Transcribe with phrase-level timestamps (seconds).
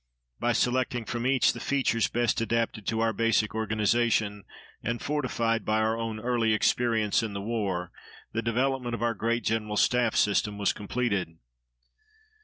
[0.39, 4.45] By selecting from each the features best adapted to our basic organization,
[4.81, 7.91] and fortified by our own early experience in the war,
[8.33, 11.37] the development of our great General Staff system was completed.